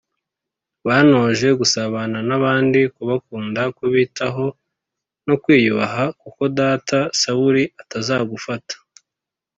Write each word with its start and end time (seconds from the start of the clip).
Bantoje 0.87 1.47
gusabana 1.59 2.17
n 2.27 2.31
abandi 2.37 2.79
kubakunda 2.95 3.61
kubitaho 3.77 4.45
no 5.27 5.35
kwiyubaha 5.41 6.03
kuko 6.21 6.41
data 6.59 6.97
sawuli 7.21 7.63
atazagufata 7.81 8.75